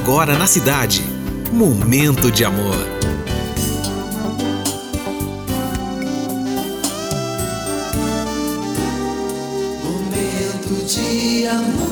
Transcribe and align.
agora 0.00 0.38
na 0.38 0.46
cidade. 0.46 1.02
Momento 1.52 2.30
de 2.30 2.44
amor. 2.44 2.76
Momento 9.84 10.86
de 10.86 11.46
amor. 11.46 11.82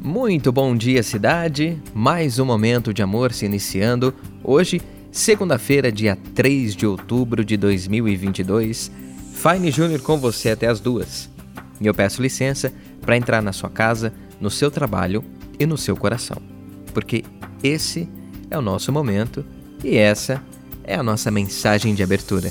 Muito 0.00 0.52
bom 0.52 0.76
dia, 0.76 1.02
cidade. 1.02 1.76
Mais 1.92 2.38
um 2.38 2.44
momento 2.44 2.94
de 2.94 3.02
amor 3.02 3.32
se 3.32 3.44
iniciando. 3.44 4.14
Hoje, 4.42 4.80
segunda-feira, 5.10 5.90
dia 5.90 6.16
3 6.34 6.76
de 6.76 6.86
outubro 6.86 7.44
de 7.44 7.56
2022. 7.56 8.90
Fine 9.34 9.70
Júnior 9.72 10.00
com 10.00 10.16
você 10.16 10.50
até 10.50 10.68
as 10.68 10.78
duas. 10.78 11.28
E 11.80 11.86
eu 11.86 11.92
peço 11.92 12.22
licença 12.22 12.72
para 13.04 13.16
entrar 13.16 13.42
na 13.42 13.52
sua 13.52 13.68
casa, 13.68 14.12
no 14.40 14.50
seu 14.50 14.70
trabalho 14.70 15.24
e 15.58 15.66
no 15.66 15.76
seu 15.76 15.96
coração. 15.96 16.38
Porque 16.92 17.24
esse 17.62 18.08
é 18.50 18.58
o 18.58 18.62
nosso 18.62 18.92
momento 18.92 19.44
e 19.82 19.96
essa 19.96 20.42
é 20.82 20.94
a 20.94 21.02
nossa 21.02 21.30
mensagem 21.30 21.94
de 21.94 22.02
abertura. 22.02 22.50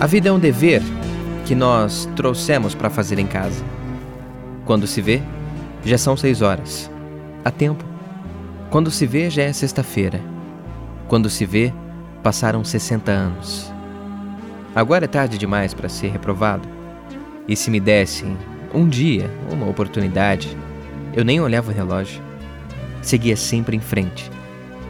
A 0.00 0.06
vida 0.06 0.30
é 0.30 0.32
um 0.32 0.38
dever 0.38 0.80
que 1.44 1.54
nós 1.54 2.08
trouxemos 2.16 2.74
para 2.74 2.88
fazer 2.88 3.18
em 3.18 3.26
casa. 3.26 3.62
Quando 4.64 4.86
se 4.86 5.02
vê, 5.02 5.20
já 5.84 5.98
são 5.98 6.16
seis 6.16 6.40
horas. 6.40 6.90
Há 7.44 7.50
tempo. 7.50 7.89
Quando 8.70 8.88
se 8.88 9.04
vê, 9.04 9.28
já 9.28 9.42
é 9.42 9.52
sexta-feira. 9.52 10.20
Quando 11.08 11.28
se 11.28 11.44
vê, 11.44 11.72
passaram 12.22 12.62
60 12.62 13.10
anos. 13.10 13.72
Agora 14.72 15.06
é 15.06 15.08
tarde 15.08 15.36
demais 15.36 15.74
para 15.74 15.88
ser 15.88 16.12
reprovado. 16.12 16.68
E 17.48 17.56
se 17.56 17.68
me 17.68 17.80
dessem 17.80 18.38
um 18.72 18.88
dia, 18.88 19.28
uma 19.50 19.68
oportunidade, 19.68 20.56
eu 21.12 21.24
nem 21.24 21.40
olhava 21.40 21.72
o 21.72 21.74
relógio. 21.74 22.22
Seguia 23.02 23.36
sempre 23.36 23.76
em 23.76 23.80
frente 23.80 24.30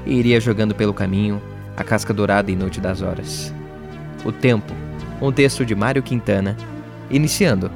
e 0.05 0.13
iria 0.13 0.39
jogando 0.39 0.75
pelo 0.75 0.93
caminho 0.93 1.41
a 1.75 1.83
casca 1.83 2.13
dourada 2.13 2.51
e 2.51 2.57
noite 2.57 2.83
das 2.83 3.01
horas. 3.01 3.51
O 4.27 4.31
tempo, 4.31 4.75
um 5.23 5.33
texto 5.33 5.65
de 5.65 5.75
Mário 5.75 6.03
Quintana, 6.03 6.55
iniciando 7.11 7.71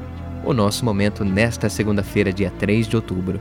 o 0.44 0.52
nosso 0.52 0.84
momento 0.84 1.24
nesta 1.24 1.70
segunda-feira, 1.70 2.30
dia 2.30 2.52
3 2.58 2.86
de 2.86 2.94
outubro. 2.94 3.41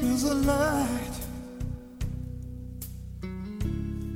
There's 0.00 0.24
a 0.24 0.34
light, 0.34 1.16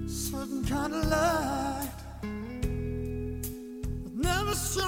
certain 0.06 0.64
kind 0.64 0.94
of 0.94 1.06
light, 1.06 1.90
I've 4.04 4.14
never 4.14 4.54
seen. 4.54 4.85